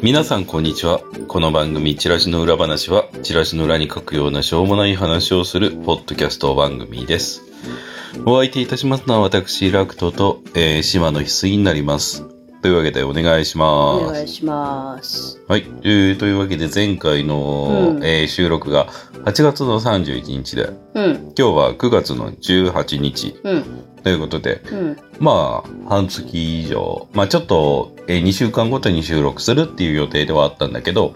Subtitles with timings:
[0.00, 1.00] 皆さんこんにちは。
[1.26, 7.42] この番組、チラシの裏話は、チラシの裏に書くようなしょうもない話をする、ポッドキャスト番組です。
[8.24, 12.37] お相手いたしますのは私、ラクトと、えー、島の翡翠になります。
[12.60, 14.12] というわけでお願いしおます。
[14.12, 15.40] 願いします。
[15.46, 15.66] はい。
[15.82, 18.86] えー、というわけで前回の、うんえー収録が
[19.24, 23.64] 8月の31日で、うん、今日は9月の18日うん、
[24.02, 24.96] ということで、うん。
[25.18, 31.14] まあ、半月以上、まあちょっと、えー2週間ごとに収録するっていう予定ではあったんだけど、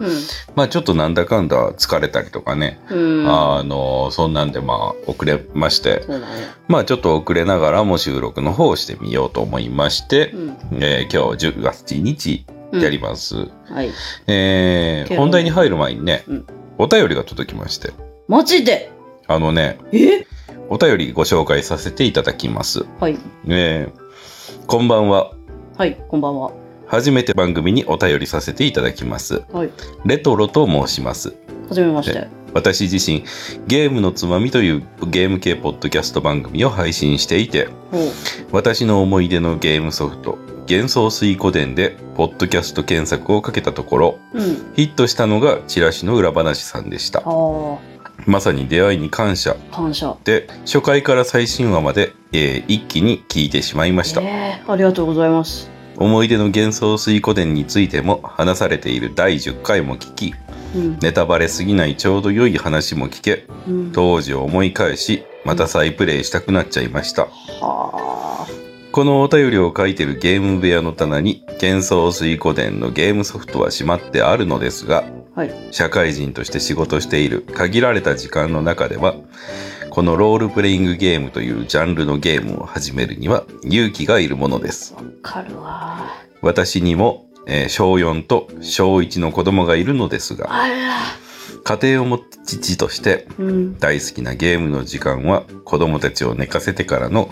[0.55, 2.99] まあちょっとなんだかんだ疲れたりとかね、うん。
[2.99, 3.29] うん。
[3.29, 6.17] あの、そんなんでまあ遅れまして、ね。
[6.69, 10.57] まあちょっと遅れながらも収録の方をしてみようと思いましてう、ん。
[10.81, 13.37] えー今日10月1日やります。
[13.67, 13.91] はい。
[14.27, 16.47] えー本題に入る前にね、うん
[16.79, 17.93] お便りが届きまして、
[18.29, 18.91] マジで？
[19.29, 20.27] あのね、え？
[20.73, 22.87] お便りご紹介させていただきます。
[22.99, 23.19] はい。
[23.47, 24.03] えー
[24.67, 25.33] こんばんは。
[25.77, 26.53] はい、こんばんは。
[26.87, 29.43] 初めて番組にお便りさせていただきます。
[29.53, 29.71] はい。
[30.07, 31.35] レトロと申します。
[31.69, 32.27] はじめまして。
[32.55, 33.23] 私自身、
[33.67, 37.69] ゲームのつまみというゲーム系ポッドキャスト番組を配信していて。
[38.51, 40.39] 私の思い出のゲームソフト、
[40.71, 44.73] 幻想水湖伝で、ポッドキャスト検索をかけたところ、うん。
[44.75, 47.23] ヒットしたのがチラシの裏話さんでした。
[48.27, 50.17] まさに出会いに感謝感謝。
[50.25, 54.21] で、初回から最新話まで、えー一気に聞いてしまいました。
[54.23, 55.71] えー、ありがとうございます。
[55.97, 60.35] 思い出の幻想水湖伝についても話されている第10回も聞き、
[60.75, 60.99] うん。
[61.01, 63.93] ネタバレすぎないちょうど良い話も聞け、うん。
[63.93, 67.23] 当時を思い返し、また再プレイしたくなっちゃいました。
[67.23, 67.29] は
[67.61, 68.47] あ。
[68.93, 75.55] このお便りを書いてるゲーム部屋の棚に、幻想水湖伝のゲームソフトはしまってあるのですが、はい。
[75.71, 79.15] 社会人として仕事している限られた時間の中では、
[79.91, 84.95] このロールプレイングゲームというジャンルのゲームを始めるには勇気がいるものです。
[84.95, 86.07] わかるわ。
[86.41, 91.22] 私にも、えー小4と小1の子供がいるのですが、あら。
[91.65, 93.79] 家庭を持つ父としてうん。
[93.79, 97.31] 大好きなゲームの時間は子供たちを寝かせてからの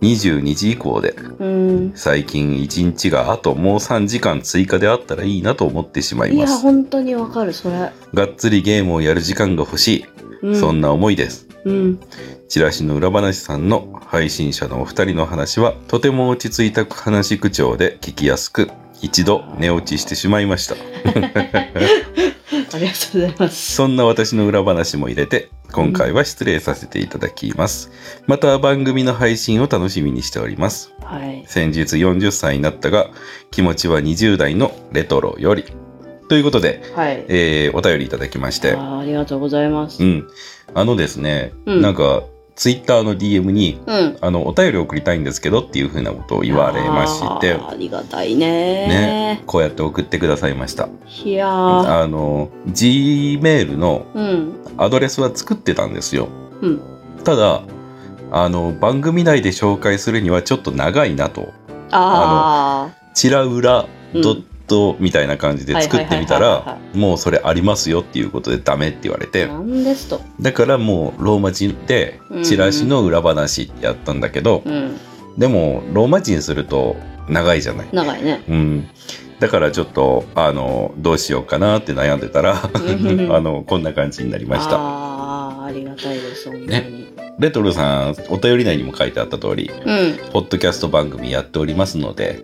[0.00, 1.92] 22時以降で、うん。
[1.94, 6.60] 最近1日があともう3時間追加であったらいいなと思ってしまいいや、ます。
[6.60, 7.92] 本当にわかる、それ。
[8.14, 10.04] がっつりゲームをやる時間が欲しい。
[10.42, 10.56] うん。
[10.56, 11.48] そんな思いです。
[11.64, 12.00] うん。
[12.48, 20.76] チラシの裏話さんの配信者のお二人の話はとても落ち着いた話口調で聞きやすく一度寝落ちしてしまいました。
[22.74, 23.74] ありがとうございます。
[23.74, 27.90] そんな私の裏話も入れて今回は失礼させていただきます。
[28.26, 30.92] また番組の配信を楽しみにしております。
[31.02, 31.44] はい。
[31.46, 33.10] 先日40歳になったが
[33.50, 35.64] 気持ちは20代のレトロより。
[36.28, 37.24] ということで、はい。
[37.28, 40.06] えーお便りいただきまして、あーありがとうございますう。
[40.06, 40.28] ん。
[40.74, 42.22] あのですね、うんなんか
[42.54, 44.16] ツイッターの DM にうん。
[44.20, 48.46] あの、お便り送りたいんですけどっていうふうなことを言われましてあ、りがたいね
[48.86, 50.88] ね、こうやって送ってくださいました。
[51.24, 56.28] いやーあの、Gmail のうんアドレスは作ってたんですよ。
[56.60, 56.80] うん
[57.24, 57.62] ただ、
[58.32, 61.52] あの、番組内で紹介するにはちょっと長いなと。
[61.90, 70.20] あチラウラうんドットみたいな感じで作ってみたら、もうそれありますよっていうことでダメって言われあて、なんですと。
[70.40, 74.98] だからもうローマ字でチラシの裏話ってやったんだけど、うん。
[75.38, 76.96] でもローマ字にすると
[77.28, 77.88] 長いじゃない。
[77.92, 78.42] 長いね。
[78.48, 78.88] うん。
[79.40, 82.72] だからちょっと、あの、どうしようかなって悩んでたら、あん。
[83.42, 84.76] の、こんな感じになりました。
[84.76, 90.30] ああありがたいです本当にレトルさん、お便り内にも書いてあった通り、うん。
[90.32, 92.42] ポッドキャスト番組やっておりますので、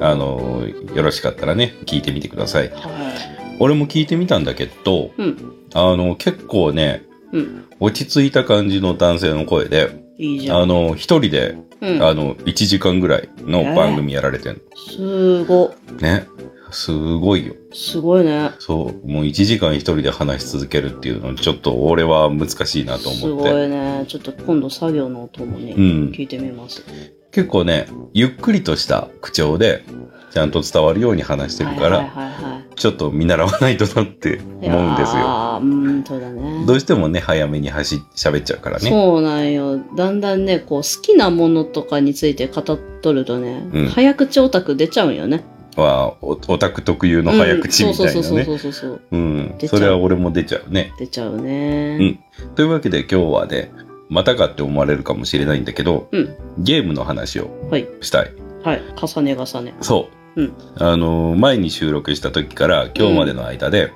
[0.00, 2.68] あの、よろしかったらね、聞いてみてください。
[2.70, 5.54] は俺も聞いてみたんだけど、いうん。
[5.74, 7.64] あの、結構ね、うん。
[7.80, 10.62] 落ち着いた感じの男性の声で、いいじゃん。
[10.62, 12.02] あの、一人で、うん。
[12.02, 15.74] あの、1時間ぐらいの番組やられてるすご。
[16.00, 16.26] ね。
[16.72, 17.54] すごいよ。
[17.72, 23.52] すごいねそう、もう1時間一人で話し続けるっていうの、ちょっと俺は難しいなとす思って。
[23.52, 26.84] ごいねちょっと今度作業の音もね、うん聞いてみます
[27.30, 29.84] 結構ね、ゆっくりとした口調で、
[30.32, 35.22] ちゃんと伝わるように話してるから、ちょっと見習わないとなって思うんですよ。
[35.22, 38.88] ああうんそうだねどうしてもね、早めに走喋っちゃうからね。
[38.90, 39.78] そうなんよ。
[39.96, 45.44] だんだんね、こう、好きなものとかについて語っとるとね、うん早口オタク出ちゃうんよね。
[45.76, 48.44] は、おオタク特有の早口みたいなうんそうね。
[48.72, 49.54] そうん。
[49.66, 50.92] それは俺も出ちゃうね。
[50.98, 51.98] 出ちゃうね。
[52.00, 52.18] うん
[52.54, 53.72] というわけで今日はね、
[54.08, 57.88] またかって思われるかもしれないんだけど、うんゲームの話をはい。
[58.00, 58.32] したい。
[58.62, 58.82] はい。
[59.00, 59.74] 重ね重ね。
[59.80, 60.42] そう。
[60.42, 63.92] うんあの、前に収録した時から今日までの間で、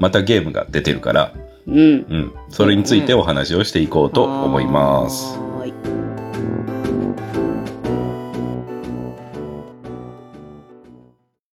[0.00, 1.32] またゲームが出てるから、
[1.66, 1.76] うん。
[1.76, 2.32] うん。
[2.48, 5.36] それについてお話をしていこうと思います。
[5.38, 6.77] はーい。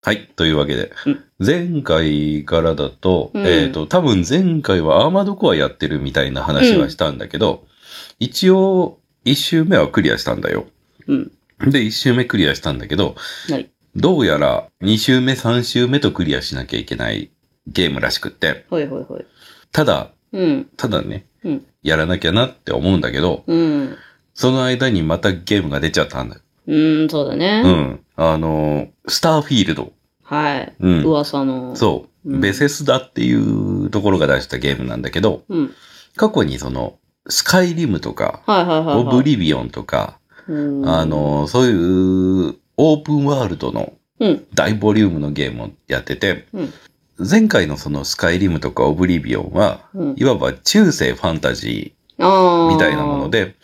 [0.05, 0.29] はい。
[0.35, 7.65] というわけで、うん前回からだと、うんえっ、と、多分前回はアーマードコアやってるみたいな話はしたんだけど、
[8.17, 10.67] 一応、一周目はクリアしたんだよ。
[11.07, 11.31] うん。
[11.69, 13.15] で、一周目クリアしたんだけど、
[13.50, 13.69] はい。
[13.95, 17.31] どうやら二周目、三周目とクリアしなきゃいけない
[17.67, 19.25] ゲームらしくって、ほいほいほい。
[19.71, 20.69] ただ、うん。
[20.77, 21.65] ただね、うん。
[21.81, 23.97] やらなきゃなって思うんだけど、うん。
[24.33, 26.41] そその間にまたゲームが出ちゃったんだよ。
[26.67, 27.61] うん、そうだね。
[27.65, 28.02] うん。
[28.15, 29.92] あの、スターフィールド。
[30.24, 30.74] はい。
[30.80, 31.04] うん。
[31.04, 31.75] 噂の。
[31.75, 35.56] そう、うんベセスダっていうところが出したゲームなんだけど、う。
[35.56, 35.74] うん。
[36.15, 38.98] 過去にその、スカイリムとか、はいはいはい、はい。
[39.00, 44.45] オブリビオンとか、うんあ、の、そういうオープンワールドのうん。
[44.54, 46.74] 大ボリュームのゲームをやってて、うん
[47.15, 50.15] 前回のそのスカイリムとかオブリビオンは、うん。
[50.18, 51.94] いわば中世ファンタジ。
[52.18, 53.30] ーみたいなもの。
[53.30, 53.56] で、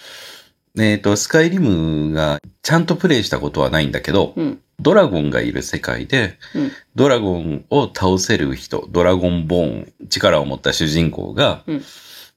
[0.79, 4.59] えっ、と、スカイリムがちゃんとプレイしたことはないんだけど、うん。
[4.79, 6.71] ドラゴンがいる世界で、うん。
[6.95, 11.81] ドラゴンを倒せる人、ドラゴンボーン、力を持った主人公がうん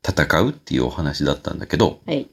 [0.05, 2.29] 戦うっていうお話だったんだけど、はい。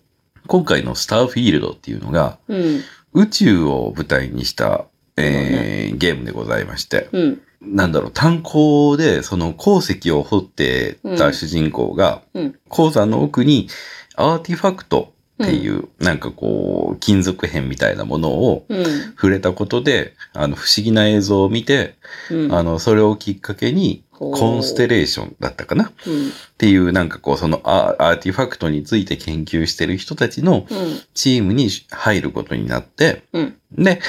[0.48, 2.82] 今回のスターフィールドっていうのがうん。
[3.14, 4.86] 宇宙を舞台にした、
[5.18, 7.42] えーゲームでございまして、うん。
[7.62, 12.56] なんだろう、炭鉱でその鉱石を掘ってた主人公が、うん。
[12.68, 13.68] 鉱山の奥に
[14.16, 18.86] アーティファクトっていう、なんかこう、金属片みたいなものをうん。
[19.12, 21.96] 触れたことで、あの、不思議な映像を見て、
[22.30, 22.54] うん。
[22.54, 25.86] あの、それをきっかけに、 Constellation だったかな？
[25.86, 26.32] っうん。
[26.58, 31.00] ていう、なんかこう、そのアアーティファクトについて研究してる人たちのうん。
[31.14, 33.56] チームに入ることになって、うん。
[33.72, 34.02] で、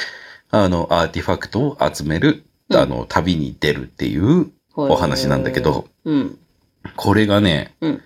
[0.49, 6.37] あの、アーティファクトを集める、うんあの、旅に出るっていうお話なんだけど、うん。
[6.97, 8.01] これがね、うん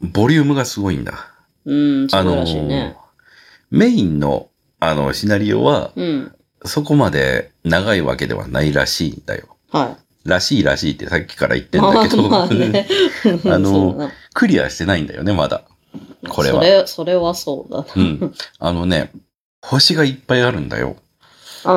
[0.00, 1.28] ボリュームがすごいんだ。
[1.68, 2.08] うん。
[2.10, 2.44] あの。
[3.70, 4.48] メインの、
[4.80, 6.32] あの、シナリオは、うん。
[6.64, 9.56] そこまで長いわけではないらしいんだよ。
[9.70, 11.68] はらしいらしいってさっきから言っい。
[11.68, 12.88] てんだけど、 まあまあね。
[13.46, 15.62] あのクリアしてないんだよね、まだ。
[16.28, 17.86] これはそれ、それはそうだな。
[17.96, 18.34] うん。
[18.58, 19.12] あのね、
[19.62, 20.96] 星がいっぱいあるんだよ。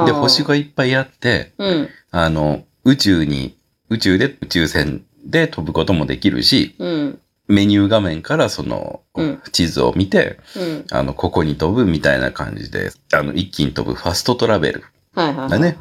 [0.06, 1.90] で、星がいっぱいあって、うん。
[2.12, 3.56] あの、宇宙に、
[3.90, 7.20] 宇宙で宇宙船で飛ぶこともできるし、うん。
[7.52, 10.86] メニュー画面からそのうん、地図を見て、うん。
[10.92, 14.84] あの、ここに飛ぶみたいな感じで、あの、一気に飛ぶファストトラベル
[15.14, 15.50] はいはい。
[15.50, 15.78] だね。。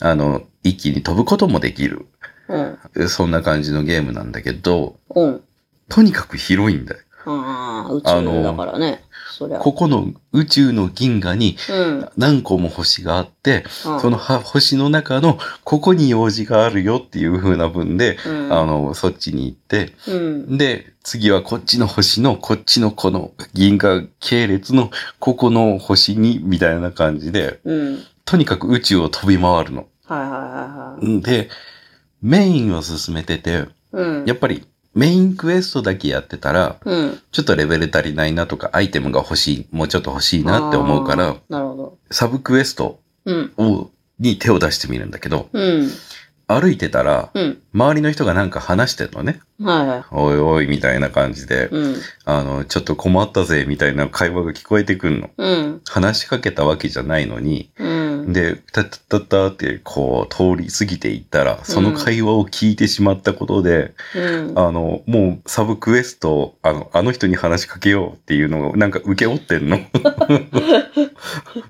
[0.00, 2.06] あの、一気に飛ぶこともできる。
[2.48, 3.08] うん。
[3.08, 5.42] そんな感じのゲームなんだけど、うん。
[5.88, 7.00] とにかく広いんだよ。
[7.26, 9.04] ああ、宇宙だからね。
[9.30, 9.58] そりゃ。
[9.58, 12.08] ここの宇宙の銀河にうん。
[12.16, 18.52] 何個も星があって、あそのは星の中のここに用事があるよっていう風な分で、うん。
[18.52, 20.58] あの、そっちに行って、うん。
[20.58, 28.02] で、次はこっちの星の、こっちのこの銀河系列のここの星に、みたいな感じで、うん。
[28.24, 29.86] とにかく宇宙を飛び回るの。
[30.04, 30.38] はいはいはい
[30.96, 31.06] はい。
[31.06, 31.48] んで、
[32.22, 34.24] メインを進めてて、うん。
[34.26, 37.18] やっぱりメインクエストだけやってたら、うん。
[37.30, 41.38] ちょっとレベル足りないなとか、アイテムが欲しい、もうちょっと欲しいなって思うから、あー。
[41.48, 41.98] なるほど。
[42.10, 43.52] サブクエストうん。
[43.56, 45.90] を、に手を出してみるんだけど、うん。
[46.50, 47.58] 歩いてたら、うん。
[47.74, 49.40] 周りの人がなんか話してるのね。
[49.60, 50.04] はいはい。
[50.10, 51.96] おいおい、みたいな感じで、うん。
[52.24, 55.30] あの、ちょっと困ったぜ、みたいな会話が聞こえてくんの。
[55.36, 55.82] うん。
[55.86, 58.07] 話しかけたわけじゃないのに、うん。
[58.32, 64.58] で、たったったって、こう、通り過ぎていったら、その会話を聞いてしまったことで、うん。
[64.58, 69.78] あの、もう、サブクエスト、あの、あの人に話しかけようっていうのを、なんか受け負ってんの。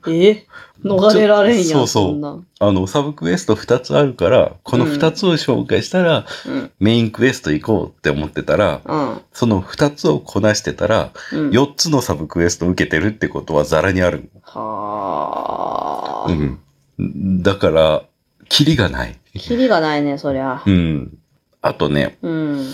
[0.09, 0.47] え？
[0.85, 1.65] 逃れられんやん。
[1.65, 2.45] そうそう。
[2.61, 6.71] あの、サブクエスト2つあるから、この2つを紹介したら、うん。
[6.79, 9.21] メインクエスト行こうって思ってたら、うん。
[9.33, 11.51] その2つをこなしてたら、うん。
[11.51, 16.31] 4つのサブクエスト受けてるってことはザラにあるはあ。
[16.31, 16.57] の。
[16.99, 17.43] うん。
[17.43, 18.03] だから、
[18.49, 19.19] キリがない。
[19.35, 20.63] キリがないね、そりゃ。
[20.65, 21.19] うん。
[21.61, 22.67] あとね、うん。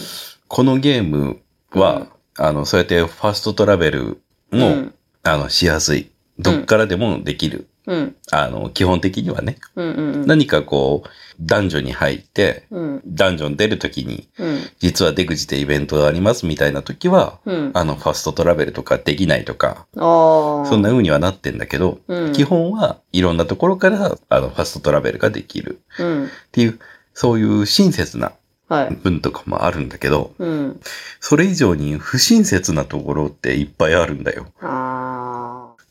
[0.49, 1.41] このゲーム
[1.73, 4.21] は、あの、そうやってファストトラベル
[4.51, 4.95] も、うん。
[5.23, 6.11] あの、しやすい。
[6.39, 7.69] どっからでもできる。
[7.87, 8.17] うん。
[8.31, 9.59] あの、基本的にはね。
[9.77, 9.87] うん。
[9.87, 10.27] うん。
[10.27, 11.09] 何かこう、
[11.41, 13.03] ダンジョンに入って、うん。
[13.07, 14.61] ダンジョン出るときに、うん。
[14.79, 17.71] 実は出口でイベントがありますみたいなときは、うん。
[17.75, 19.87] あの、ファストトラベルとかできないとか。
[19.95, 22.33] そんな風にはなってんだけど、うん。
[22.33, 26.25] 基本はいろんなところから、あの、ファストトラベルができるうん。
[26.27, 26.79] っていう、
[27.13, 28.33] そういう親切な
[28.67, 28.97] はい。
[29.03, 30.81] 文とかもあるんだけど、うん。
[31.21, 34.47] それ以上に不親切なところっていっぱいあるんだよ。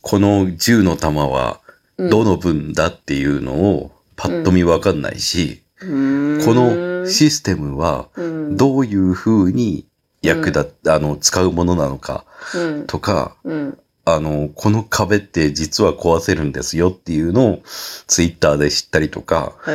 [0.01, 1.62] この銃の弾はうん
[1.97, 8.57] どの分だっていうのを、パッと見わかんないし、このシステムはうん。
[8.57, 9.85] どういう風に
[10.21, 12.87] 役立っ、あの、使うものなのかうん。
[12.87, 13.77] とか、うん。
[14.05, 17.61] あの、この壁って実は壊せるんですよっていうのを
[18.07, 19.71] ツイッターで知ったりとか、あ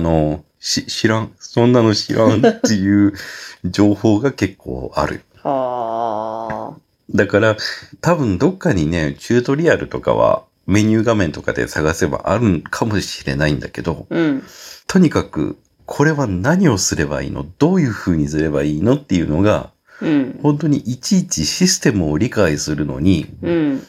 [0.00, 3.14] の、し、知らん、そんなの知らんっていう
[3.64, 5.22] 情報が結構ある。
[5.42, 6.78] はあ
[7.14, 7.56] だから、
[8.00, 14.42] 多分どっかにね、チュートリアルとかはメニュー画面とかで探せばあるかもしれないんだけど、うん。
[14.86, 17.44] とにかく、これは何をすればいいの？
[17.58, 18.94] どういう風にすればいいの？
[18.94, 20.38] っていうのが、うん。
[20.42, 23.86] 本当にいちいちシステムを理解するのに、うん。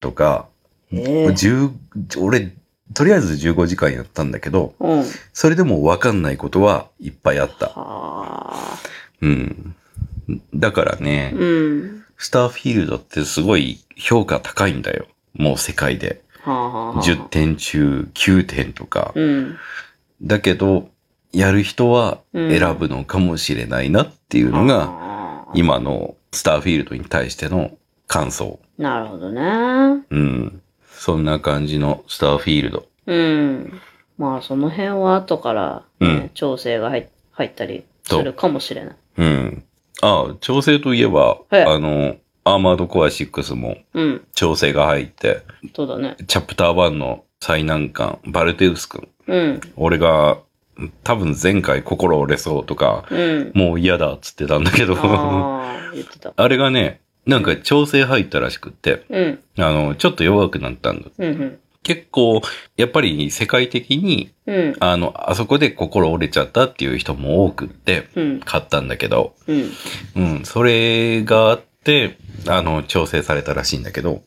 [0.00, 0.48] とか、
[0.90, 1.72] へえ10
[2.20, 2.52] 俺、
[2.94, 5.04] とりあえず15時間やったんだけど、うん。
[5.32, 7.66] それでもわかんないことはいっぱいあった。
[7.66, 8.78] はあ。
[9.20, 9.74] うん。
[10.54, 12.04] だからね、うん。
[12.16, 15.06] スターフィールドってすごい評価高いんだよ。
[15.38, 16.22] もう世界で。
[16.42, 19.12] はあはあはあ10点中9点とか。
[19.14, 19.56] うん
[20.22, 20.88] だけど、
[21.32, 27.72] やる人はうん選ぶのかもしれないなっていうのが、が今のスターフィールドに対しての
[28.06, 28.58] 感想。
[28.78, 30.62] なるほどねうん。
[30.90, 32.86] そんな感じのスターフィールド。
[33.06, 33.80] うん
[34.18, 39.64] まあその辺は後から、ねうん調整が入入ったりするかもしれないうん。
[40.02, 45.42] ああ、調整といえば、はいあの、アーマードコア6もうん調整が入って、
[45.74, 46.16] そうだね。
[46.28, 49.08] チャプター1の最難関、バルテウス君。
[49.26, 50.38] うん俺が、
[51.02, 53.52] 多分前回心折れそうとか、うん。
[53.54, 55.76] もう嫌だっつってたんだけど、あ
[56.36, 59.38] あれがね、なんか調整入ったらしくって、うん。
[59.58, 61.08] あの、ちょっと弱くなったんだ。
[61.18, 61.58] うんうん。
[61.82, 62.42] 結構、
[62.76, 64.76] やっぱり世界的に、うん。
[64.78, 68.40] あの、あそこで心折れちゃったっていう人も多くって、うん。
[68.40, 69.70] 買ったんだけど、うん。
[70.14, 71.64] うん、それがあって、
[72.46, 74.22] あの、調整されたらしいんだけど、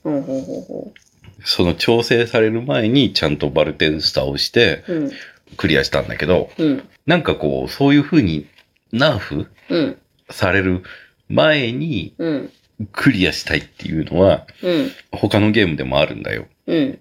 [1.44, 5.12] その調整される前にちゃんとバルテウス倒してううん
[5.58, 8.46] クリアしたんだけど、うんなんかこう、そういう風に
[8.92, 9.98] ナーフうん
[10.30, 10.84] される
[11.28, 12.52] 前にうん
[12.92, 16.46] クリアしたいっていうのはうん他のゲームでもあるんだよ。
[16.68, 17.00] うん。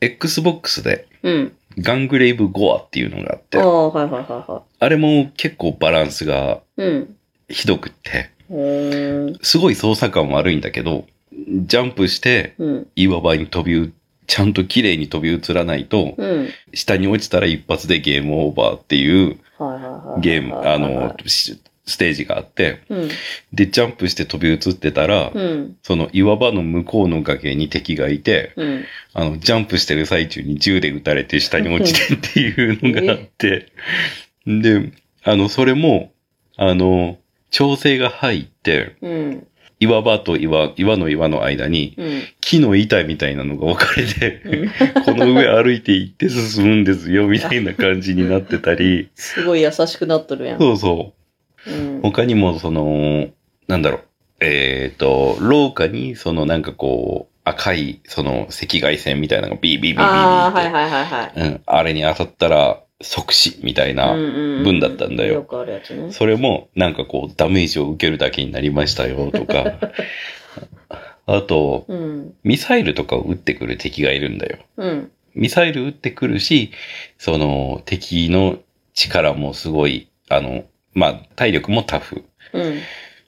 [0.00, 1.52] Xbox でうん。
[1.80, 6.82] ガングレイブゴアっていうのがあって、ああ、はいはいはいはあれも結構バランスがい。
[6.82, 7.16] うん。
[7.48, 8.30] ひどくって。
[9.42, 12.86] すごい操作感悪いんだけど、ジャンプしてうん。
[12.96, 13.92] 岩場に飛びう、
[14.26, 16.48] ちゃんと綺麗に飛び移らないと、うん。
[16.74, 19.38] 下に落ちたら一発でゲームオーバーっていう。
[20.20, 23.08] ゲーム、あの、しステージがあって、うん。
[23.52, 25.76] で、ジャンプして飛び移ってたら、うん。
[25.82, 28.84] その岩場の向こうの崖に敵がいて、うん。
[29.14, 33.72] あの、ジャンプしてる最中に銃で撃たれて下に落ちてっていうのがあって、
[34.46, 34.92] で、
[35.24, 36.12] あの、それも、
[36.56, 37.18] あの、
[37.50, 39.46] 調整が入って、うん。
[39.80, 42.22] 岩場と岩、岩の岩の間に、うん。
[42.40, 44.70] 木の板みたいなのが置かれて、うん
[45.04, 50.58] この上歩いて行って進むんですよ、みたいな感じになってたり、すごい優しくなっとるやん。
[50.58, 51.14] そうそ
[51.66, 51.70] う。
[51.70, 52.00] うん。
[52.02, 53.28] 他にも、その、
[53.68, 54.00] なんだろう、
[54.40, 61.32] えっ、と、廊下に、そのなんかこう、赤い、その赤外線みたいなのがビービービービービーああ、って、はいはいはいはい。
[61.36, 66.10] うん、あれに当たったら即死みたいな、分文だったんだよよくあるやつね。
[66.12, 69.78] それもなんかこうダメージを受けるだけになりましたよとか、
[71.26, 72.34] あと、うん。
[72.42, 74.58] ミサイルとかを撃ってくる敵がいるんだよ。
[74.78, 75.10] うん。
[75.34, 76.72] ミサイル撃ってくるし、
[77.18, 78.58] その敵の
[78.94, 80.64] 力もすごい、あの、
[80.94, 82.24] まあ、体力もタフ。
[82.54, 82.78] うん。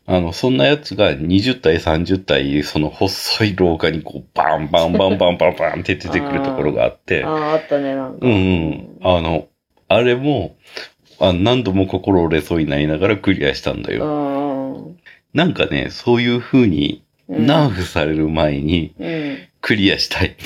[0.07, 8.27] あの、そんなやつが20体、30体、その細い廊下にこう、バンバンバンバンバンバンって出てくるところがあって、ああ、あったね、なんか。
[8.27, 8.99] うんうん。
[9.03, 9.47] あの、
[9.91, 10.57] あれも、
[11.19, 14.05] あ何度も心折れそうになりながらクリアしたんだよ。
[14.07, 14.97] うん。
[15.35, 17.47] なんかね、そういう風に、うん。
[17.47, 19.39] ナーフされる前にうん。
[19.61, 20.37] クリアしたい。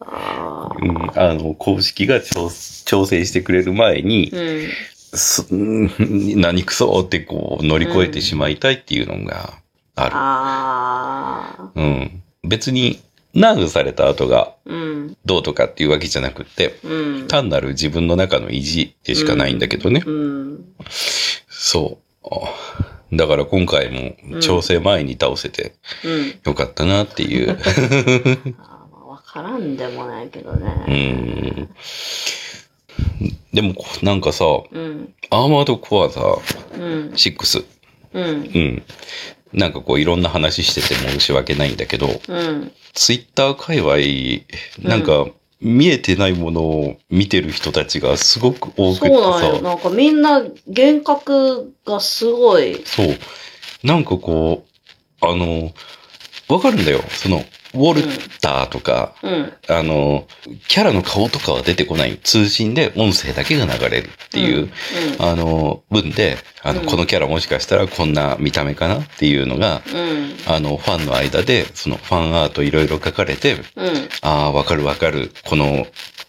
[0.00, 0.76] ああ。
[0.80, 2.50] うん、あの、公式が調
[2.84, 4.68] 調整してくれる前に、うん。
[5.16, 9.58] すうん何くそってこう乗り越えてしまいたいっていうのが
[9.94, 11.72] あああ。
[11.76, 11.82] る。
[11.82, 12.22] うん。
[12.48, 13.00] 別に、
[13.34, 15.16] ナーフされた後がうん。
[15.24, 17.28] どうとかっていうわけじゃなくって、うん。
[17.28, 20.02] 単なる自分の中の意地でしかないんだけどね。
[20.04, 20.64] うん。
[21.48, 23.16] そう。
[23.16, 26.40] だから今回も調整前に倒せてうん。
[26.44, 27.58] よかったなっていう。
[29.06, 30.68] わからんでもないけどうね。
[30.92, 31.68] ん。
[33.52, 35.14] でも、なんかさ、うん。
[35.30, 36.20] アーマードコアさ、
[36.74, 37.10] うん。
[37.10, 37.64] 6。
[38.12, 38.24] うん。
[38.24, 38.82] うん。
[39.52, 42.72] なんかこういろんな話してて申し訳ないんだけど、うん。
[42.92, 45.26] ツイッター界隈、なんか
[45.60, 49.56] 見えてないものを見てる人たちがすごく多くてそうなんよ。
[49.56, 52.80] さ、なんかみんな幻覚がすごい。
[52.84, 53.06] そう。
[53.82, 54.64] なんかこ
[55.22, 55.72] う、あの、
[56.48, 57.02] わかるんだよ。
[57.08, 58.02] その、ウォル
[58.40, 59.52] ターとか、うん。
[59.68, 60.26] あの、
[60.68, 62.18] キャラの顔とかは出てこない。
[62.22, 64.70] 通信で音声だけが流れるっていう、
[65.18, 69.98] あの、文で、あの、うんこのキャラもしかしたらこんな見た目かなっていうのが、うん。
[69.98, 70.34] うん。
[70.46, 74.08] あの、ファンの間で、そのファンアートいろいろ書かれて、うん。
[74.22, 75.32] ああ、わかるわかる。
[75.44, 75.86] この、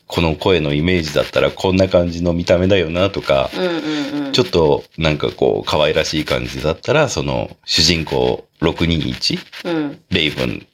[0.08, 3.62] この声のイメージだったらこんな感じの見た目だよなとか、うん。
[3.62, 4.26] うん。
[4.26, 4.32] うん。
[4.34, 10.00] ちょっとなんかこう、可愛らしい感じだったら、その、主人公621、うん。
[10.10, 10.68] レイブン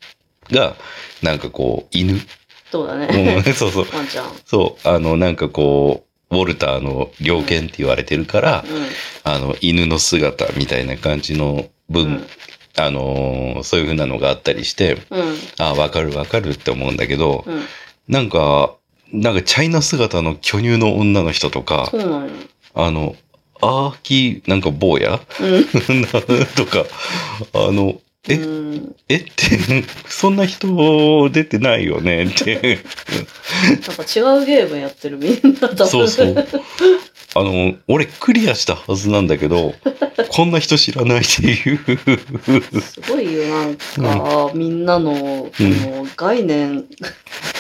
[0.52, 0.76] が、
[1.22, 2.20] なんかこう、犬、
[2.72, 3.44] そうだうんね。
[3.56, 4.32] そうそう、 ワンちゃん。
[4.46, 8.66] そう、あの、なんかこう、ウォルターの猟犬って言われてるから、
[9.24, 11.62] あの、犬の姿みたいな感じのうん。
[11.62, 12.28] う文、ん。
[12.80, 15.36] あのーそういう風なのがあったりして、うん。
[15.58, 17.64] ああ、わかるわかるって思うんだけど、うん。
[18.10, 18.74] なんか、
[19.14, 21.90] なんかチャイナ姿の巨乳の女の人とか。
[22.76, 23.16] あの、
[23.62, 25.20] アーキー、なんか坊や？
[25.40, 25.66] うん。
[26.56, 26.86] とか、
[27.54, 28.00] あの、
[28.30, 32.80] えうんえって、そんな人出てないよねって。
[33.88, 35.88] なんか違うゲームやってるみんな多分。
[35.88, 36.48] そうそう。
[37.36, 39.76] あの、俺クリアしたはずなんだけど、
[40.30, 41.80] こんな人知らないっていう。
[42.82, 46.86] すごいよ、なんか、みんなの、この概念、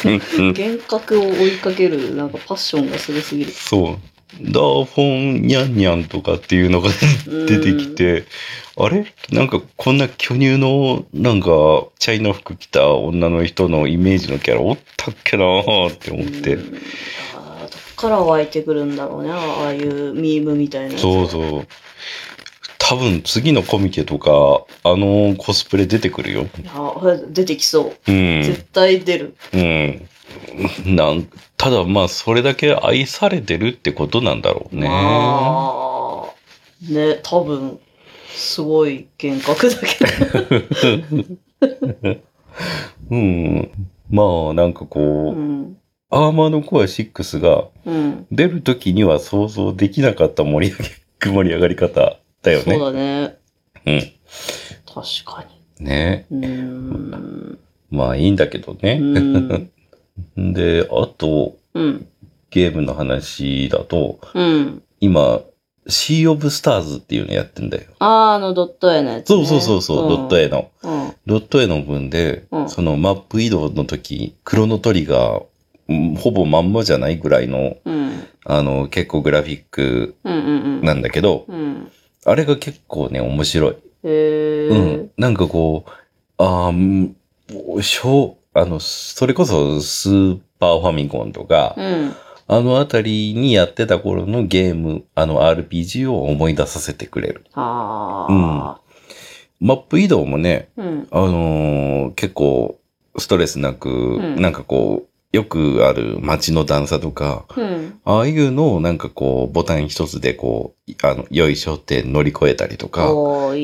[0.05, 3.51] うんうん幻覚を追いかける、なんかパッションがすごすぎる。
[3.51, 3.97] そう。
[4.41, 6.89] ダーフォンニャンニャンとかっていうのが
[7.25, 8.25] 出てきて、
[8.79, 9.05] あれ？
[9.31, 16.19] なんかこんな巨乳のなんかチャイナ服着た女の人のイメージのキャラおったっけなーってうん。
[16.21, 16.57] 思って。
[17.95, 20.97] から湧いてくるんだろうね、ああいうミームみたいな。
[20.99, 21.67] そうそう。
[22.77, 26.43] 多分次のコミケとか、あのコスプレ出てくるよ。
[26.43, 28.11] いや出てきそう。
[28.11, 28.43] うん。
[28.43, 29.35] 絶対出る。
[29.53, 30.07] うん。
[30.85, 34.87] なんただまあそれだけ愛されてるってことなんだろうね。
[34.87, 37.79] まあ、ね、多分、
[38.27, 40.97] すごい幻覚だけ
[42.07, 42.17] ど。
[43.11, 43.71] うん。
[44.09, 45.77] まあなんかこう、うん。
[46.09, 48.27] アーマードコア6がうん。
[48.31, 52.79] 出る時には想像できなかった盛り上げ、盛り上がり方だよそうね。
[52.79, 53.37] だね。
[53.85, 53.99] うん。
[54.85, 55.45] 確か
[55.79, 56.25] ね。
[56.29, 56.47] に。
[56.47, 57.59] うーん。
[57.89, 58.97] まあいいんだけどうね。
[58.99, 59.69] ん。
[60.53, 62.07] で、あと、うん。
[62.49, 64.81] ゲームの話だと、うん。
[64.99, 65.41] 今、
[65.89, 67.83] シー・オブ・スターズっていうのやってんだよ。
[67.99, 69.35] あー、あの、ドット絵のやつ、ね。
[69.35, 70.69] そうそうそうそう、ドット絵の。
[70.83, 71.13] うん。
[71.25, 75.43] ドット絵の分で、うんそのマップ移動の時、クロノトリガー、
[75.89, 78.23] うんほぼまんまじゃないぐらいの、うん。
[78.45, 80.85] あの、結構グラフィックうんうんうん。
[80.85, 81.91] なんだけど、うん。
[82.25, 83.75] あれが結構ね、面白い。
[84.03, 84.69] へー。
[84.69, 85.11] うん。
[85.17, 85.91] なんかこう、
[86.37, 92.15] あーうん小、あの、それこそスーパーファミコンとか、うん。
[92.49, 97.45] あのあたりにやってた頃のゲーム、あの RPG を思い出させてくれる。
[97.53, 98.79] あ
[99.59, 100.81] マップ移動もね、ー。
[100.81, 101.07] うん。
[101.11, 102.79] あのー結構
[103.17, 107.99] ストレスなく、んなんかこう、よくある街の段差とか、うん。
[108.05, 113.07] ああいうのをなんかこう、ボタン一つでこう、あの、よいしょって乗り越えたりとか。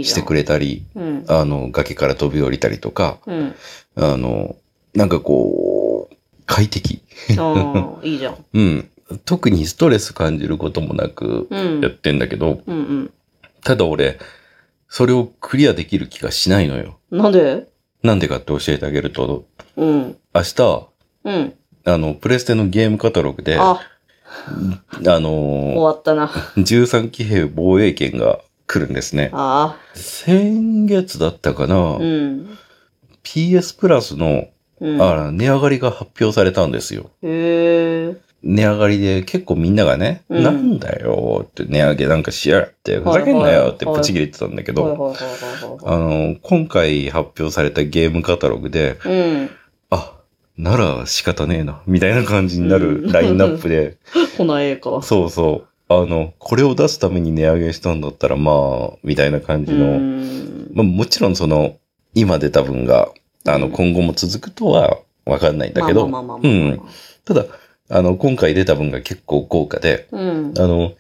[0.04, 1.26] してくれたり、うん。
[1.28, 3.56] あの、崖から飛び降りたりとか、うん。
[3.96, 4.56] あの、
[4.94, 5.63] なんかこう、
[6.46, 7.02] 快適。
[7.32, 8.46] あー、いいじゃん。
[8.54, 8.90] うん。
[9.26, 11.82] 特にストレス感じることもなくうん。
[11.82, 13.12] やってんだけど、うん
[13.64, 14.20] ただ俺、
[14.90, 17.00] それをクリアできる気がしないのよ。
[17.12, 17.22] うん。
[17.22, 17.68] なんで？
[18.04, 19.46] なんでかって教えてあげると、
[19.78, 20.18] うん。
[20.36, 20.88] 明日、
[21.24, 21.54] うん。
[21.86, 23.80] あの、プレステのゲームカタログで、ああ、
[25.02, 26.28] 終のわったな。
[26.28, 29.30] ー、13騎兵防衛権が来るんですね。
[29.34, 31.98] あ先月だったかな、あ。
[31.98, 32.58] うん。
[33.24, 34.48] PS プラスの、
[34.80, 35.02] うん。
[35.02, 37.10] あ値上がりが発表されたんですよ。
[37.22, 38.16] へえ。
[38.44, 45.14] 値上がりで結構みんながね、うんなんだよって値上げなんかしやがって、ふざけんなよってプチ切れてたんだけど、あは
[45.96, 46.34] い。
[46.34, 49.50] の、今回発表されたゲームカタログで、うん。
[49.90, 50.14] あ、
[50.58, 53.98] なら仕方ねえな、みたいな感じになうんるラインナップで、
[54.38, 55.02] ほな、ええか。
[55.02, 58.52] そうそう、あの、これを出すために値上げしたんだったら、ま
[58.94, 60.72] あ、みたいな感じうの、ん。
[60.74, 61.78] まあもちろんその、
[62.14, 63.10] 今出た分が、
[63.46, 66.88] あの、うん今後も続くとはわかんないんだけど、まあまあまあまあまあまあ
[67.26, 67.46] ただ、
[67.90, 70.54] あの、今回出た分が結構豪華で、うん。
[70.58, 70.94] あの、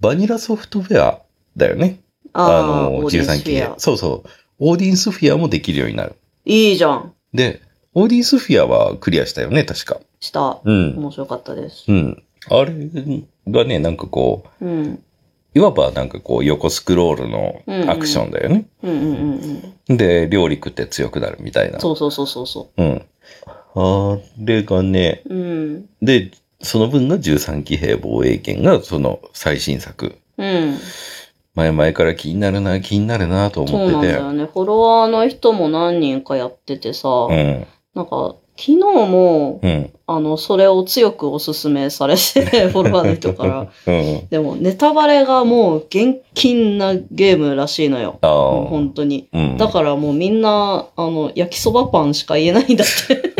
[0.00, 1.20] バニラソフトウェア
[1.56, 2.00] だよね。
[2.32, 3.70] あの、オーディンス13期で。
[3.78, 4.28] そうそう。
[4.58, 6.14] オーディンスフィアもできるようになる。
[6.44, 7.12] いいじゃん。
[7.34, 7.62] で、
[7.94, 10.00] オーディンスフィアはクリアしたよね、確か。
[10.20, 10.60] した。
[10.64, 10.96] うん。
[10.96, 11.84] 面白かったです。
[11.88, 12.22] うん。
[12.50, 12.72] あれ
[13.48, 15.02] がね、なんかこう、うん。
[15.54, 18.66] いわばなんかこう横スクロールのアクションだよね。
[19.88, 21.80] で、料理食って強くなるみたいな。
[21.80, 23.06] そうそうそうそうそうん。
[23.74, 25.34] あれがね、う。
[25.34, 25.88] うん。
[26.02, 26.30] で、
[26.60, 30.16] その分が13騎兵防衛権がその最新作。
[30.36, 30.78] うん。
[31.54, 34.12] 前々から気になるな、気になるなとそう思ってて。
[34.12, 34.50] なんだよね。
[34.52, 37.66] フォロワーの人も何人かやっててさ、うん。
[37.94, 39.92] なんか、昨日も、うん。
[40.08, 43.68] あの、それを強くおすすめされて、 フォロワーの人から。
[43.86, 44.28] うん。
[44.30, 48.18] でも、ネタバレがもう厳禁なゲームらしいのよ。
[48.20, 49.28] 本当に。
[49.32, 49.56] うん。
[49.58, 53.30] だからもうみんな、あの、焼きそばパンしか言えないんだって。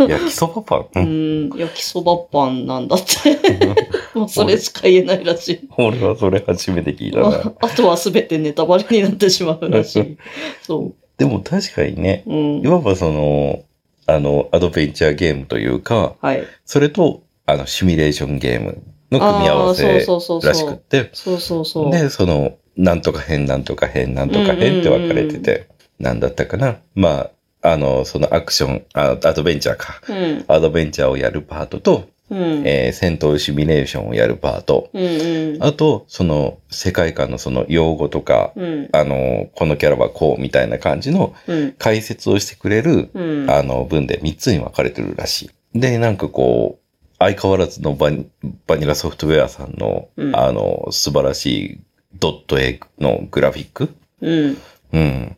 [0.08, 3.38] 焼きそばパン、ううんん、焼きそばパンなんだって。
[4.18, 5.60] もうそれしか言えないらしい。
[5.78, 7.52] 俺はそれ初めて聞いたな。
[7.60, 10.16] あとはすべてネタバレになってしまうらしい。
[10.62, 12.34] そでも確かにね、う。
[12.34, 12.66] うんい。
[12.66, 13.60] わばその、
[14.06, 16.44] あの、アドベンチャーゲームというか、はい。
[16.64, 21.90] それと、あの、シミュレーションゲームの組み合わせらしくって、そうそうそう。
[21.90, 26.78] で、その、なんとか変、なんとか変、なんとか変って分かれてて、なんだったかな。
[26.94, 27.30] ま
[27.62, 30.00] あ、あの、そのアクション、あアドベンチャーか。
[30.08, 30.44] うん。
[30.48, 32.62] アドベンチャーをやるパートと、うん。
[32.66, 34.88] えー戦闘シミュレーションをやるパート。
[34.92, 35.62] うんうん。
[35.62, 38.88] あと、その、世界観のその用語とか、うん。
[38.92, 41.72] あの、このキャラはこうみたいな感じのうん。
[41.78, 43.50] 解説をしてくれる、うん。
[43.50, 45.78] あの、文で3つに分かれてるらしい。
[45.78, 46.82] で、なんかこう、
[47.18, 48.26] 相変わらずのバニ
[48.66, 51.80] バニラソフトウェアさんの、うんあの、素晴らしい
[52.18, 54.56] ドット絵のグラフィックうん。
[54.92, 55.36] うん。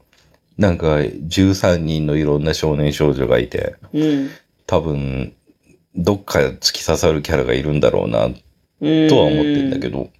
[0.56, 4.30] なんか、13人のいろんな少年少女がいて、うん。
[4.66, 5.34] 多分、
[5.96, 9.08] どっか突き刺さるキャラがいるんだろうな、うん。
[9.08, 10.10] とは思ってんだけど、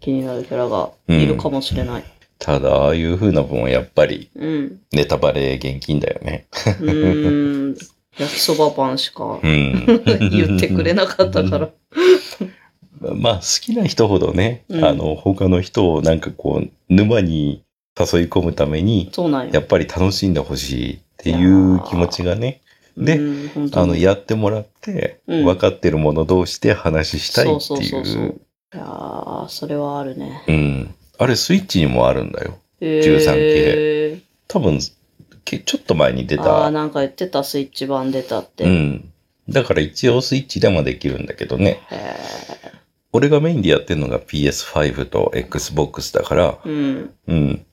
[0.00, 2.04] 気になるキャラがいるかもしれない。
[2.38, 4.80] ただ、ああいう風な分はやっぱり、うん。
[4.92, 6.46] ネタバレ厳禁だよね。
[6.52, 7.76] うーん。
[8.18, 10.00] 焼きそばパンしかうん。
[10.30, 11.70] 言ってくれなかったから。
[13.14, 17.62] まあ、好きな人ほどね、うんあの、他の人をなんかこう、沼に
[17.98, 19.50] 誘い込むために、そうなんよ。
[19.52, 22.60] やっぱり楽しんでほしいっていう気持ちがね、
[22.96, 23.20] で
[23.72, 27.60] あの、やってもらって、うん分かってる者同士で話したいっていう。
[27.60, 28.40] そうそうそうそう。
[28.74, 30.42] いやー、それはあるね。
[30.48, 30.94] うん。
[31.18, 32.58] あれ、スイッチにもあるんだよ。
[32.80, 34.22] へ13系。
[34.48, 34.78] 多分、
[35.44, 36.70] けちょっと前に出ああ、た。
[36.70, 38.64] なんか言ってたスイッチ版出たって。
[38.64, 39.12] へうん。
[39.48, 41.80] だから一応スイッチでもできるんだけどね。
[41.90, 42.16] え。
[43.12, 47.10] 俺がメインでやってるのが PS5 と Xbox だから、うん。
[47.28, 47.66] うん。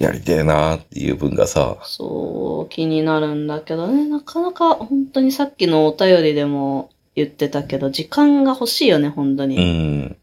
[0.00, 4.08] やりてえなーっていう分がさ、そう、気になるんだけどね。
[4.08, 9.58] なかなか、本当にさっきのお便りでも言ってたけど、時間が欲しいよね、本当に。
[9.58, 10.16] うん。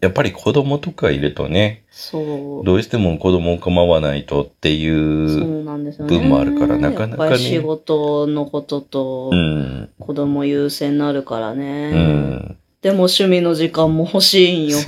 [0.00, 2.64] やっぱり子供とかいるとね、そう。
[2.64, 6.18] どうしても子供を構わないとってい、そううなんですよね。
[6.18, 9.90] 分もあるからなかなかねやっぱり仕事のこととうん。
[9.98, 11.90] 子供優先になるからね。
[11.92, 12.56] うん。
[12.80, 14.78] でも趣味の時間も欲しいんよ。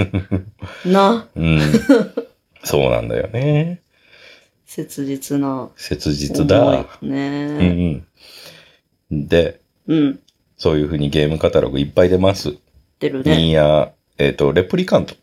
[0.91, 1.29] な。
[1.37, 1.61] うん。
[2.65, 3.83] そうなんだよね。
[4.75, 6.63] 切実な切実だ。
[6.63, 6.87] 思い。
[7.03, 8.01] うね。
[8.01, 8.05] ん
[9.11, 9.29] うん。
[9.29, 10.19] で、うん。
[10.57, 12.55] そういうふうにゲームカタログいっぱい出ます。
[12.99, 13.37] 出るね。
[13.37, 15.15] ニーヤ、えっ、と、レプリカント。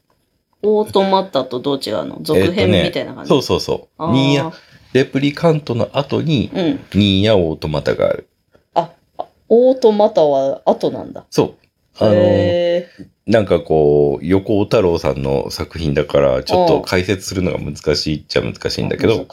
[0.62, 2.20] オートマタとどう違うの？
[2.22, 3.30] 続編みたいな感じ？
[3.30, 4.12] そうそうそう。
[4.12, 4.54] ニーヤ、
[4.94, 6.80] レプリカントの後に、うん。
[6.94, 8.30] ニーヤオートマタがある。
[8.76, 11.26] あ、あオートマタは後なんだ。
[11.32, 11.56] そう。
[11.98, 12.88] あの、へ
[13.30, 19.24] なんかこう、横尾太郎さんの作品だから、ちょっと解説するのが難しいっちゃ難しいんだけど。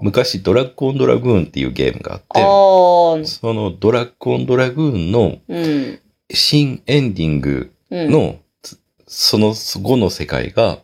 [0.00, 5.98] 昔ドラッグオンドラグーンっていうゲームがああって、ーそのドラッグオンドラグーンのうん。
[6.32, 8.10] 新エンディングうん。
[8.12, 10.78] の、つその後の世界が、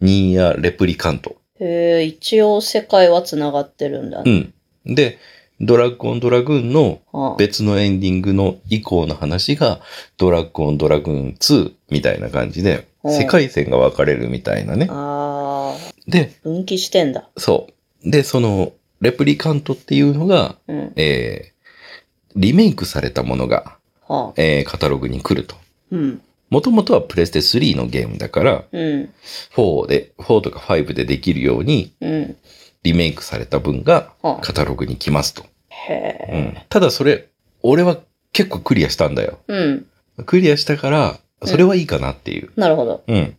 [0.00, 1.36] ニーヤレプリカント。
[1.60, 4.32] へえ、一応世界は繋がってるんだうね。
[4.32, 4.94] ん。
[4.96, 5.18] で、
[5.62, 9.80] ドラッグオンドラグーンのはあ別のエンディングの以降の話が、
[10.18, 14.86] ドラッグオンドラグーン2みたいな感じで、うん世界線が分かれるみたいなね。
[14.88, 17.28] あーで、分岐してんだ。
[17.36, 17.66] そ
[18.04, 18.08] う。
[18.08, 20.92] で、その、レプリカントっていうのが、うん。
[20.94, 24.32] えー、リメイクされたものが、はあ。
[24.36, 25.56] えー、カタログに来ると。
[25.90, 26.22] うん。
[26.48, 29.10] もともとはプレステ3のゲームだから、うん。
[29.56, 32.36] 4で、4とか5でできるように、うん。
[32.84, 35.44] リメイクされた分がはあカタログに来ますと。
[35.88, 36.40] へうえ。
[36.40, 36.62] ん。
[36.68, 37.28] ただそれ、
[37.62, 37.98] 俺は
[38.32, 39.38] 結構クリアしたんだよ。
[39.48, 39.86] うん。
[40.26, 42.50] クリアしたから、それはいいかなっていう。
[42.56, 43.02] なるほど。
[43.06, 43.36] うん。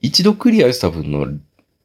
[0.00, 1.26] 一度クリアした分の、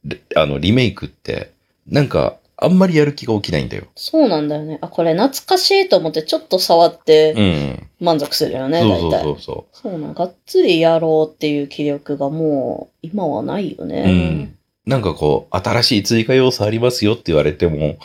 [0.04, 1.52] レあの、リメイクって、
[1.88, 3.84] なんか、あんまりやる気が起きないんだよ。
[3.96, 4.80] そうなんだよね。
[4.82, 7.88] あ、これ懐かしいと思ってちょっと触ってうん。
[8.00, 9.24] 満足するよね、そうそう大体。
[9.24, 13.84] そうそそうなん、がっつりやろうっていう気力がもう、今はないよう。
[13.84, 14.58] うねん。。
[14.88, 17.98] なんかこう、新しい追加要素ありますよって言われても、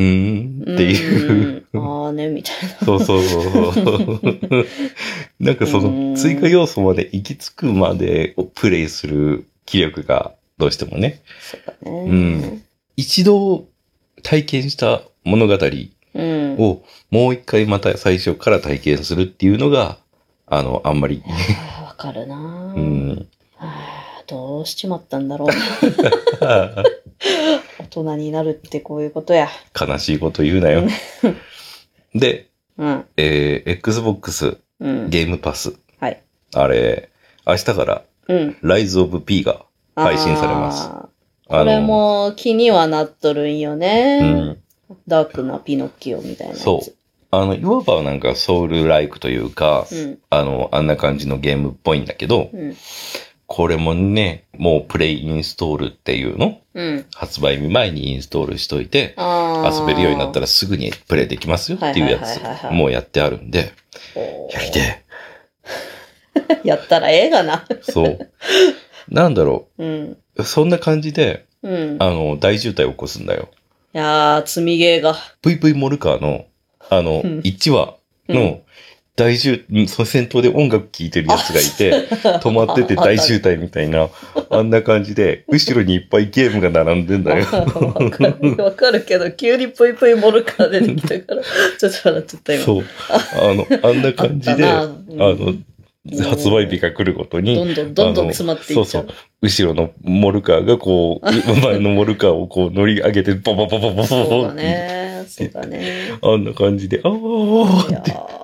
[0.00, 1.66] うーんっていう。
[1.74, 1.82] うん。
[1.82, 2.86] あーね、みたいな。
[2.86, 4.66] そうそうそうそう。
[5.38, 11.22] なんかその追加要素まで行き着くまでをプレイする気力がどうしてもね。
[11.40, 12.04] そうだね。
[12.08, 12.62] うん
[12.96, 13.66] 一度
[14.22, 15.58] 体験した物語
[16.14, 16.56] うん。
[16.58, 19.98] をもう一回また最初から体験するっていうのが、
[20.46, 21.22] あの、あんまり、
[21.86, 23.28] わかるなぁうん。
[24.26, 25.48] どうしちまったんだろう。
[27.78, 29.48] 大人になるってこういうことや。
[29.78, 30.86] 悲しいこと言うなよ。
[32.14, 33.04] で、うん。
[33.16, 35.10] えー、Xbox うん。
[35.10, 35.74] ゲームパス。
[35.98, 36.22] はい。
[36.54, 37.10] あれ、
[37.46, 38.56] 明日からうん。
[38.62, 40.88] Rise of P が配信されます。
[41.46, 44.20] これも気にはなっとるんようね。
[44.20, 44.58] ん。
[45.06, 46.54] ダークなピノッキオみたいな。
[46.54, 46.94] そう。
[47.32, 50.18] あの、いわばなんかソウルライクというか、うん。
[50.30, 52.76] あの、あんな感じのゲームっぽいんだけど、うん。
[53.52, 56.60] これもね、もうプレイインストールっていうの？
[56.72, 57.06] うん。
[57.12, 62.40] 発売日前にインストールしといて、あ遊べるようになったら、らすぐにプレイできますよっていうやつ、
[62.72, 63.72] もうやってあるんで、
[64.52, 65.02] やりて
[66.62, 67.66] やったらええがな。
[67.68, 67.78] え。
[67.82, 68.30] そう。
[69.08, 70.16] なんだろうん。
[70.36, 70.44] う。
[70.44, 71.96] そんな感じで、うん。
[71.98, 73.48] あの、大渋滞を起こすんだよ。
[73.92, 75.16] いやー、積みゲーが。
[75.42, 76.44] VV モルカーの、
[76.88, 77.96] あの、うん1話
[78.28, 78.60] うんの
[79.20, 84.08] 大渋、その先頭で音楽聴いてるやつがいて、止まってて大渋滞みたいな、
[84.48, 87.44] あんな感じで、後ろにいっぱいゲームが並んでんだよ。
[87.44, 92.64] わかるわかるけど、急にぷいぷいモルカー出てきたから、ちょっと笑っちゃった今。
[92.64, 92.84] そう。
[93.10, 95.54] あの、あんな感じで、ああの、
[96.30, 98.84] 発売日が来るごとに、どんどんどんどん詰まっていっちゃう。
[98.86, 99.14] そうそう。
[99.42, 101.26] 後ろのモルカーがこう、
[101.60, 105.24] 前のモルカーをこう乗り上げて、バババババババそうだって、ね。
[105.28, 106.14] そうだね。
[106.22, 108.39] あんな感じで、あいーっやて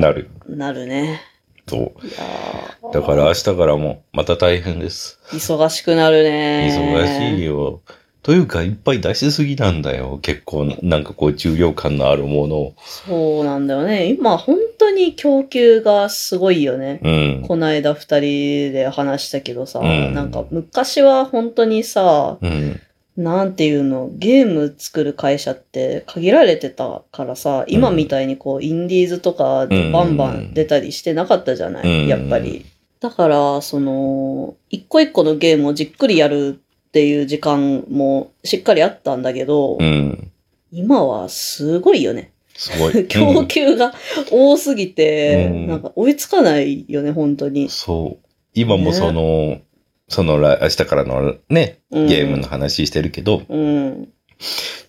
[0.00, 0.30] なる。
[0.48, 1.20] ー、なるね。
[1.68, 2.92] そう。
[2.92, 5.18] だから明日からもまた大変です。
[5.30, 6.70] 忙しくなるね。
[6.72, 7.82] 忙しいよ。
[8.22, 10.18] というか、いっぱい出しすぎなんだよ。
[10.20, 12.74] 結構、なんかこう、重量感のあるものを。
[12.78, 14.06] そうなんだよね。
[14.06, 17.00] 今、本当に供給がすごいよね。
[17.02, 17.10] う
[17.44, 17.44] ん。
[17.46, 22.80] こないだ二人で話したけどさ、うんなんか昔は本当にさ、うん。
[23.18, 32.64] なんていうの、ゲーム作る会社って限られてたからさ、今みたいにこう、インディーズとかでバンバン出たりしてなかったじゃない、うんやっぱり。
[33.00, 40.30] だから、その、一個一個のゲームをじっくりやるっていう時間もしっかりあったんだけど、うん。
[40.70, 42.30] 今はすごいよね。
[42.54, 43.06] すごい。
[43.08, 43.94] 供給が
[44.30, 47.68] 多すぎて、うんなんか追いつかないよね、本当に。
[47.68, 48.28] そう。
[48.54, 49.58] 今もその、
[50.08, 54.08] その来明日からのね、うんゲームの話してるけど、うん。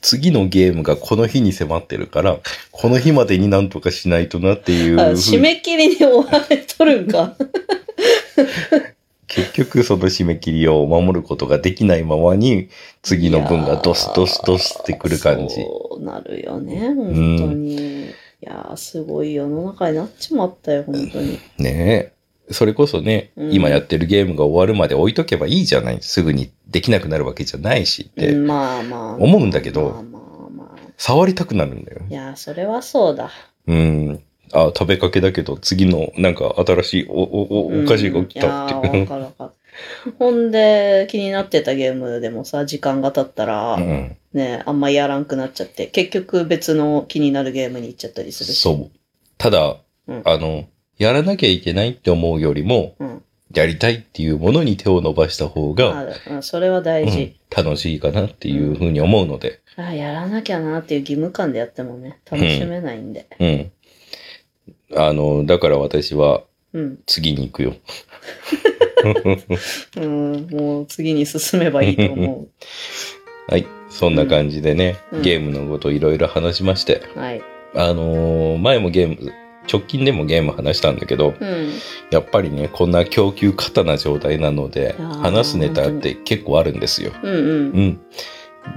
[0.01, 2.37] 次のゲームがこの日に迫ってるから、
[2.71, 7.35] この日までになんとかしないとなっていう締め切りに追われとるんか。
[9.27, 12.69] 結局その締め切りを守ることができないままに、
[13.01, 15.55] 次の分がドスドスドスってくる感じ。
[15.55, 18.05] そうなるよね、本当に。
[18.05, 21.39] いやー、すごい世の中になっちまったよ、本当に。
[21.57, 22.18] ねえ。
[22.51, 25.97] それこそね、うん今やってるゲームが終わるまで置いとけばいいじゃない。
[26.01, 29.15] すぐにできなくなるわけじゃないしって、うんまあまあ。
[29.15, 30.77] 思うんだけどまあまあまあ。
[30.97, 32.13] 触りたくなるんだよい。
[32.13, 33.31] やー、それはそうだ。
[33.67, 34.23] うん。
[34.51, 39.51] あ、食べかけだけど、次のなんか新しいお、お、お、お菓子が来たってうんいやーわか。
[40.17, 44.17] ほんで、気になってたゲームでもさ、時間が経ったら、うん。
[44.33, 48.59] ね、あんまやらんくなっちゃって、結局別の気になるゲームに行っちゃったりするし。
[48.59, 48.97] そう。
[49.37, 50.65] ただ、うんあの、
[50.99, 53.23] やらなきゃいけないって思うよりも、うん。
[53.51, 57.35] やりたいっていうものに手を伸ばした方が、あうん、それは大うん事。
[57.49, 63.25] 楽しいかなっていうふうに思うので、あやらなきゃなっていう義務感でやってもね、楽しめないんで。
[63.39, 63.71] うん。
[64.95, 66.99] あの、だから私はうん。
[67.07, 67.73] 次に行くよ。
[69.97, 72.47] うん、もう次に進めばいいと思
[73.47, 73.65] はい。
[73.89, 77.19] そんな感じでね、うんゲームのこといろいろ話しまして、う。
[77.19, 77.41] はい。
[77.73, 79.31] あのー前もゲーム、
[79.71, 81.71] 直近でもゲーム話したんだけど、うん。
[82.11, 87.11] やっぱりね、こんな供給過多な状態なので、話すネタって結構あるんですよ。
[87.21, 87.41] うんうん。
[87.41, 88.01] うん。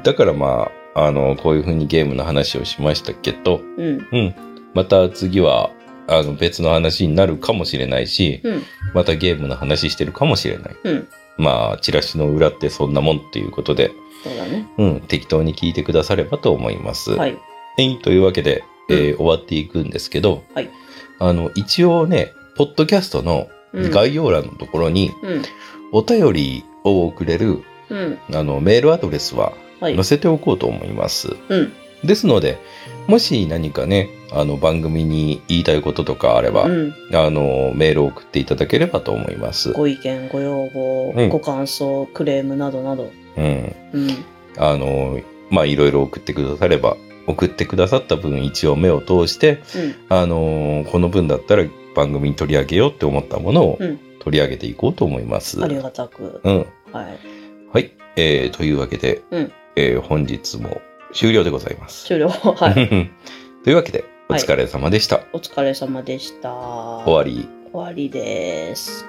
[0.03, 4.07] だからまあ、あの、こういう風にゲームの話をしましたけど、うん。
[4.13, 4.35] うん。
[4.75, 5.71] また次は、
[6.09, 8.63] あの、別の話になるかもしれないし、うん。
[8.95, 10.77] またゲームの話してるかもしれない。
[10.85, 11.09] うん。
[11.39, 13.93] まあ、チラシの裏ってそんなもんっていうことで、
[14.23, 14.69] そうだね。
[14.79, 17.13] うん、適当に聞いてくださればと思います。
[17.13, 17.39] はい。
[17.77, 17.99] はい。
[18.01, 20.71] というわけで、えー終わっていくんですけど、はい
[21.19, 23.91] あの、一応ね、ポッドキャストのうん。
[23.91, 25.43] 概要欄のところに、うん。
[25.93, 28.19] お便りを送れる、うん。
[28.35, 30.05] あの、メールアドレスははい載。
[30.05, 31.37] せておこうと思います。
[31.49, 31.73] うん。
[32.05, 32.59] ですので、
[33.07, 36.95] もし何かね、あの、番組に言いたいこととかあれば、うん。
[37.15, 39.73] あの、メールを送っていただければと思います。
[39.73, 43.11] ご意見、ご要望、うんご感想、クレームなどなど。
[43.39, 43.75] うん。
[43.95, 44.09] うん。
[44.59, 45.19] あの、
[45.49, 49.95] まあ、いろいろ送ってくだされば、送ってくださった分一応目を通して、うん。
[50.09, 55.63] あの、この分だったら番組に取り上げようって思ったものをうん取り上げていこうと思います。
[55.65, 56.41] ありがたく。
[56.45, 56.59] うん。
[56.93, 57.19] はい。
[57.73, 57.91] はい。
[58.15, 60.81] えー、というわけで、うんえー本日も
[61.13, 62.07] 終了でございます。
[62.07, 62.29] 終了。
[62.29, 62.75] はい。
[63.65, 65.25] というわけで、お疲れ様でした。
[65.33, 66.53] お疲れ様でした。
[66.53, 67.49] 終わり。
[67.73, 69.05] 終わりです。